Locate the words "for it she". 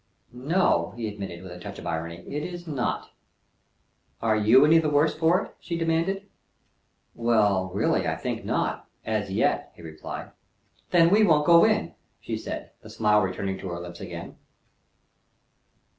5.15-5.77